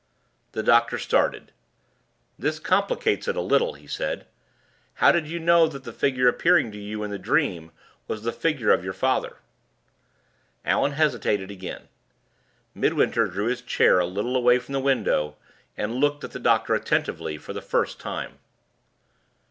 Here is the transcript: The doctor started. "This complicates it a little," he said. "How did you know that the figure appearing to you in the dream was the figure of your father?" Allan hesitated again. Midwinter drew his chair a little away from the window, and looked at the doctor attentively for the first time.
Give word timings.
The 0.53 0.63
doctor 0.63 0.97
started. 0.97 1.51
"This 2.39 2.57
complicates 2.57 3.27
it 3.27 3.35
a 3.35 3.39
little," 3.39 3.75
he 3.75 3.85
said. 3.85 4.25
"How 4.95 5.11
did 5.11 5.27
you 5.27 5.39
know 5.39 5.67
that 5.67 5.83
the 5.83 5.93
figure 5.93 6.27
appearing 6.27 6.71
to 6.71 6.79
you 6.79 7.03
in 7.03 7.11
the 7.11 7.19
dream 7.19 7.71
was 8.07 8.23
the 8.23 8.31
figure 8.31 8.71
of 8.71 8.83
your 8.83 8.93
father?" 8.93 9.37
Allan 10.65 10.93
hesitated 10.93 11.51
again. 11.51 11.87
Midwinter 12.73 13.27
drew 13.27 13.45
his 13.45 13.61
chair 13.61 13.99
a 13.99 14.07
little 14.07 14.35
away 14.35 14.57
from 14.57 14.73
the 14.73 14.79
window, 14.79 15.37
and 15.77 15.93
looked 15.93 16.23
at 16.23 16.31
the 16.31 16.39
doctor 16.39 16.73
attentively 16.73 17.37
for 17.37 17.53
the 17.53 17.61
first 17.61 17.99
time. 17.99 18.39